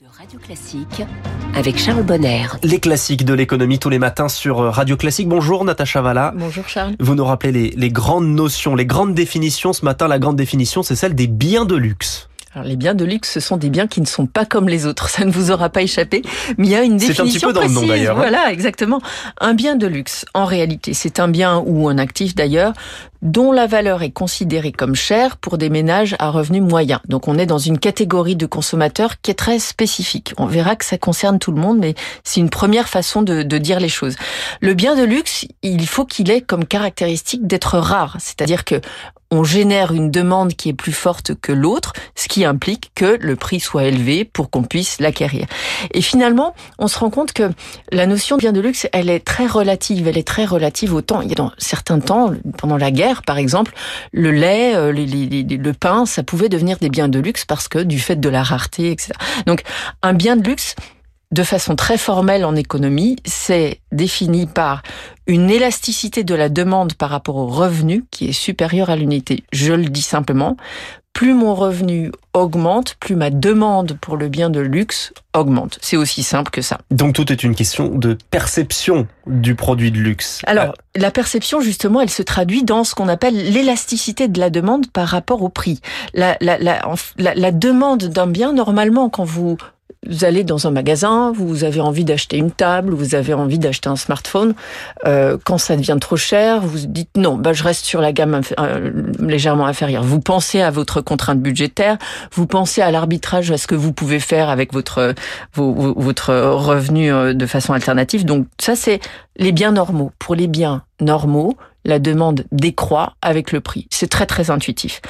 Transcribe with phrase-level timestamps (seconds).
[0.00, 1.02] de Radio Classique
[1.54, 2.46] avec Charles Bonner.
[2.62, 5.26] Les classiques de l'économie tous les matins sur Radio Classique.
[5.28, 6.34] Bonjour Natacha Valla.
[6.36, 6.96] Bonjour Charles.
[7.00, 9.72] Vous nous rappelez les, les grandes notions, les grandes définitions.
[9.72, 12.28] Ce matin, la grande définition, c'est celle des biens de luxe.
[12.52, 14.86] Alors, les biens de luxe, ce sont des biens qui ne sont pas comme les
[14.86, 15.08] autres.
[15.10, 16.22] Ça ne vous aura pas échappé.
[16.58, 17.76] Mais il y a une définition C'est un petit peu dans précise.
[17.76, 18.16] le nom d'ailleurs.
[18.16, 18.20] hein.
[18.20, 19.00] Voilà, exactement.
[19.40, 22.72] Un bien de luxe, en réalité, c'est un bien ou un actif d'ailleurs
[23.26, 27.00] dont la valeur est considérée comme chère pour des ménages à revenus moyens.
[27.08, 30.32] Donc on est dans une catégorie de consommateurs qui est très spécifique.
[30.38, 33.58] On verra que ça concerne tout le monde, mais c'est une première façon de, de
[33.58, 34.14] dire les choses.
[34.60, 38.80] Le bien de luxe, il faut qu'il ait comme caractéristique d'être rare, c'est-à-dire que
[39.30, 43.34] on génère une demande qui est plus forte que l'autre, ce qui implique que le
[43.34, 45.46] prix soit élevé pour qu'on puisse l'acquérir.
[45.92, 47.50] Et finalement, on se rend compte que
[47.90, 50.06] la notion de bien de luxe, elle est très relative.
[50.06, 51.22] Elle est très relative au temps.
[51.22, 53.72] Il y a dans certains temps, pendant la guerre, par exemple,
[54.12, 57.98] le lait, euh, le pain, ça pouvait devenir des biens de luxe parce que du
[57.98, 59.12] fait de la rareté, etc.
[59.46, 59.62] Donc,
[60.02, 60.74] un bien de luxe,
[61.32, 64.82] de façon très formelle en économie, c'est défini par
[65.26, 69.44] une élasticité de la demande par rapport au revenu qui est supérieure à l'unité.
[69.52, 70.56] Je le dis simplement,
[71.16, 75.78] plus mon revenu augmente, plus ma demande pour le bien de luxe augmente.
[75.80, 76.76] C'est aussi simple que ça.
[76.90, 80.42] Donc tout est une question de perception du produit de luxe.
[80.46, 84.90] Alors, la perception, justement, elle se traduit dans ce qu'on appelle l'élasticité de la demande
[84.90, 85.80] par rapport au prix.
[86.12, 86.82] La, la, la,
[87.16, 89.56] la demande d'un bien, normalement, quand vous
[90.08, 93.88] vous allez dans un magasin, vous avez envie d'acheter une table, vous avez envie d'acheter
[93.88, 94.54] un smartphone.
[95.06, 98.40] euh, quand ça devient trop cher, vous dites non, bah je reste sur la gamme
[98.58, 100.02] euh, légèrement inférieure.
[100.04, 101.98] Vous pensez à votre contrainte budgétaire,
[102.32, 105.14] vous pensez à l'arbitrage, à ce que vous pouvez faire avec votre
[105.54, 108.24] vos- votre revenu euh, de façon alternative.
[108.24, 109.00] Donc ça, c'est
[109.36, 110.12] les biens normaux.
[110.18, 113.86] Pour les biens normaux, la demande décroît avec le prix.
[113.90, 115.00] C'est très très intuitif.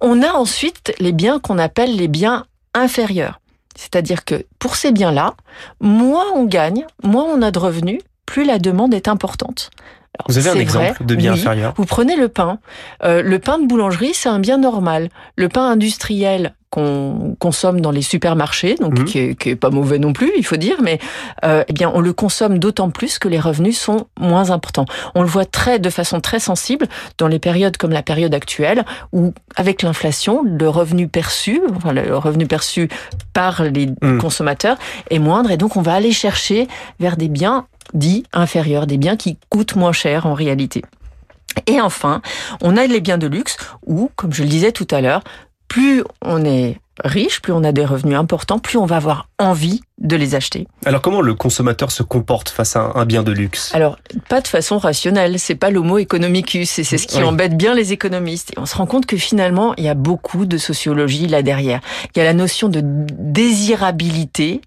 [0.00, 3.40] On a ensuite les biens qu'on appelle les biens inférieurs.
[3.74, 5.34] C'est-à-dire que pour ces biens-là,
[5.80, 9.70] moins on gagne, moins on a de revenus, plus la demande est importante.
[10.18, 11.40] Alors, Vous avez un exemple vrai, de bien oui.
[11.40, 12.58] inférieur Vous prenez le pain.
[13.02, 15.08] Euh, le pain de boulangerie, c'est un bien normal.
[15.36, 19.04] Le pain industriel qu'on consomme dans les supermarchés, donc Mhm.
[19.04, 20.98] qui, est, qui est pas mauvais non plus, il faut dire, mais
[21.44, 24.84] euh, eh bien on le consomme d'autant plus que les revenus sont moins importants.
[25.14, 26.86] On le voit très de façon très sensible
[27.16, 32.16] dans les périodes comme la période actuelle, où avec l'inflation, le revenu perçu, enfin le
[32.16, 32.88] revenu perçu
[33.32, 34.18] par les Mhm.
[34.18, 34.76] consommateurs
[35.10, 36.66] est moindre, et donc on va aller chercher
[36.98, 40.82] vers des biens dits inférieurs, des biens qui coûtent moins cher en réalité.
[41.68, 42.20] Et enfin,
[42.62, 43.56] on a les biens de luxe
[43.86, 45.22] où, comme je le disais tout à l'heure,
[45.74, 49.82] plus on est riche, plus on a des revenus importants, plus on va avoir envie
[49.98, 50.66] de les acheter.
[50.84, 53.70] Alors comment le consommateur se comporte face à un bien de luxe?
[53.74, 53.96] Alors,
[54.28, 57.24] pas de façon rationnelle, c'est pas l'homo economicus, et c'est ce qui Oui.
[57.24, 58.50] embête bien les économistes.
[58.56, 61.80] Et on se rend compte que finalement, il y a beaucoup de sociologie là derrière.
[62.14, 64.60] Il y a la notion de désirabilité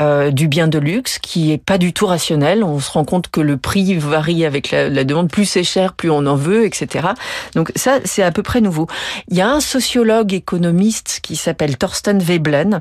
[0.00, 2.62] euh, du bien de luxe qui est pas du tout rationnelle.
[2.62, 5.30] On se rend compte que le prix varie avec la, la demande.
[5.30, 7.08] Plus c'est cher, plus on en veut, etc.
[7.54, 8.86] Donc ça, c'est à peu près nouveau.
[9.28, 12.80] Il y a un sociologue économiste qui s'appelle Thorsten Veblen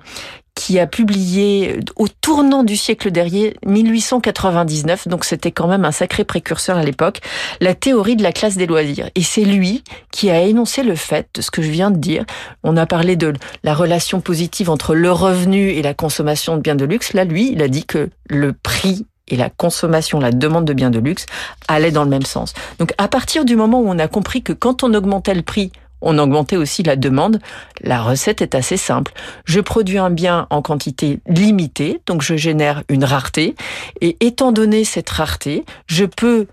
[0.58, 6.24] qui a publié au tournant du siècle dernier, 1899, donc c'était quand même un sacré
[6.24, 7.22] précurseur à l'époque,
[7.62, 9.08] la théorie de la classe des loisirs.
[9.14, 12.26] Et c'est lui qui a énoncé le fait de ce que je viens de dire.
[12.64, 16.76] On a parlé de la relation positive entre le revenu et la consommation de biens
[16.76, 17.14] de luxe.
[17.14, 20.90] Là, lui, il a dit que le prix et la consommation, la demande de biens
[20.90, 21.28] de luxe
[21.68, 22.56] allaient dans le même sens.
[22.80, 25.72] Donc à partir du moment où on a compris que quand on augmentait le prix,
[26.02, 27.40] on augmentait aussi la demande,
[27.82, 29.14] la recette est assez simple.
[29.46, 33.56] Je produis un bien en quantité limitée, donc je génère une rareté,
[34.02, 36.48] et étant donné cette rareté, je peux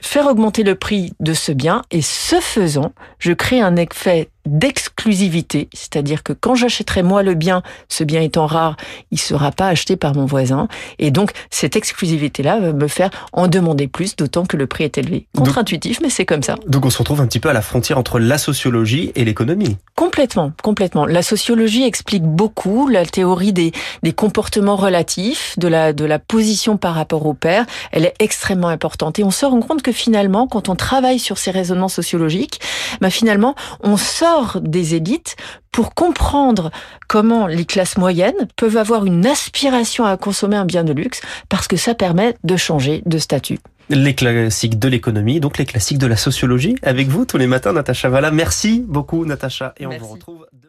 [0.00, 5.68] faire augmenter le prix de ce bien, et ce faisant, je crée un effet d'exclusivité,
[5.72, 8.76] c'est-à-dire que quand j'achèterai moi le bien, ce bien étant rare,
[9.10, 13.48] il sera pas acheté par mon voisin, et donc cette exclusivité-là va me faire en
[13.48, 15.26] demander plus, d'autant que le prix est élevé.
[15.36, 16.56] Contre-intuitif, mais c'est comme ça.
[16.66, 19.76] Donc on se retrouve un petit peu à la frontière entre la sociologie et l'économie.
[19.94, 21.06] Complètement, complètement.
[21.06, 23.72] La sociologie explique beaucoup la théorie des,
[24.02, 27.66] des comportements relatifs, de la, de la position par rapport au père.
[27.92, 29.18] Elle est extrêmement importante.
[29.18, 32.60] Et on se rend compte que finalement, quand on travaille sur ces raisonnements sociologiques,
[33.00, 35.36] bah finalement, on sort des élites
[35.72, 36.70] pour comprendre
[37.08, 41.68] comment les classes moyennes peuvent avoir une aspiration à consommer un bien de luxe parce
[41.68, 43.58] que ça permet de changer de statut.
[43.90, 46.76] Les classiques de l'économie, donc les classiques de la sociologie.
[46.82, 48.30] Avec vous tous les matins, Natacha Valla.
[48.30, 49.72] Merci beaucoup, Natacha.
[49.78, 50.04] Et on Merci.
[50.04, 50.67] vous retrouve demain.